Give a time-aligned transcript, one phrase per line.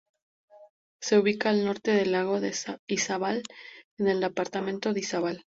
[0.99, 2.55] Se ubica al norte del lago de
[2.87, 3.43] Izabal,
[3.99, 5.45] en el departamento de Izabal.